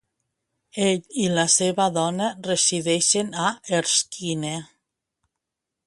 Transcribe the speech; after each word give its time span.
Ell 0.85 1.03
i 1.25 1.27
la 1.39 1.43
seva 1.57 1.85
dona 1.99 2.31
resideixen 2.49 3.31
a 3.45 3.53
Erskine. 3.83 4.59